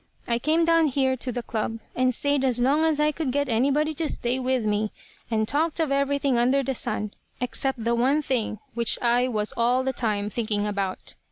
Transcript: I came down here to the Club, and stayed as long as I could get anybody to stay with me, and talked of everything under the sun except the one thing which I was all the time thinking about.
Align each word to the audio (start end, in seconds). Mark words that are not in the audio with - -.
I 0.27 0.39
came 0.39 0.65
down 0.65 0.87
here 0.87 1.15
to 1.17 1.31
the 1.31 1.43
Club, 1.43 1.79
and 1.95 2.11
stayed 2.11 2.43
as 2.43 2.57
long 2.59 2.83
as 2.85 2.99
I 2.99 3.11
could 3.11 3.31
get 3.31 3.47
anybody 3.47 3.93
to 3.93 4.11
stay 4.11 4.39
with 4.39 4.65
me, 4.65 4.91
and 5.29 5.47
talked 5.47 5.79
of 5.79 5.91
everything 5.91 6.39
under 6.39 6.63
the 6.63 6.73
sun 6.73 7.11
except 7.39 7.83
the 7.83 7.93
one 7.93 8.23
thing 8.23 8.57
which 8.73 8.97
I 8.99 9.27
was 9.27 9.53
all 9.55 9.83
the 9.83 9.93
time 9.93 10.31
thinking 10.31 10.65
about. 10.65 11.13